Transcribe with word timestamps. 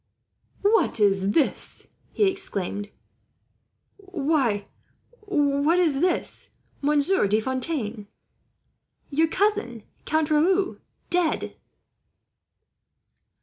"What 0.63 0.99
is 0.99 1.29
this?" 1.29 1.85
he 2.11 2.23
exclaimed. 2.23 2.91
"Why, 3.97 4.65
what 5.19 5.77
is 5.77 5.99
this, 5.99 6.49
Monsieur 6.81 7.27
De 7.27 7.39
Fontaine? 7.39 8.07
Your 9.11 9.27
cousin, 9.27 9.83
Count 10.05 10.31
Raoul, 10.31 10.77
dead!" 11.11 11.55